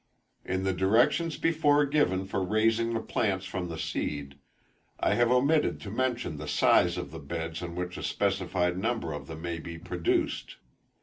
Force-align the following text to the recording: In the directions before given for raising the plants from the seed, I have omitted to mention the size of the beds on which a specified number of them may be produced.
In 0.43 0.63
the 0.63 0.73
directions 0.73 1.37
before 1.37 1.85
given 1.85 2.25
for 2.25 2.43
raising 2.43 2.95
the 2.95 3.01
plants 3.01 3.45
from 3.45 3.69
the 3.69 3.77
seed, 3.77 4.39
I 4.99 5.13
have 5.13 5.29
omitted 5.29 5.79
to 5.81 5.91
mention 5.91 6.37
the 6.37 6.47
size 6.47 6.97
of 6.97 7.11
the 7.11 7.19
beds 7.19 7.61
on 7.61 7.75
which 7.75 7.97
a 7.97 8.03
specified 8.03 8.79
number 8.79 9.13
of 9.13 9.27
them 9.27 9.43
may 9.43 9.59
be 9.59 9.77
produced. 9.77 10.55